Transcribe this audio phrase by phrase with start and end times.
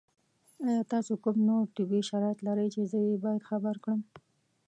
[0.67, 4.01] ایا تاسو کوم نور طبي شرایط لرئ چې زه یې باید خبر کړم؟